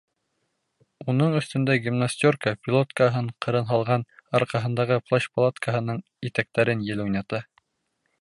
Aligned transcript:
Уның 1.11 1.33
өҫтөндә 1.39 1.75
гимнастерка, 1.87 2.53
пилоткаһын 2.67 3.29
ҡырын 3.47 3.67
һалған, 3.73 4.07
арҡаһындағы 4.39 4.97
плащ-палаткаһының 5.11 6.01
итәктәрен 6.31 6.83
ел 6.93 7.05
уйната. 7.09 7.43